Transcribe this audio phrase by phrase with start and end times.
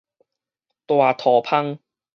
[0.87, 1.77] 大塗蜂